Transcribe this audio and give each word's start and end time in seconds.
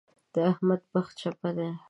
د 0.33 0.35
احمد 0.51 0.81
بخت 0.93 1.11
چپه 1.21 1.49
دی. 1.57 1.69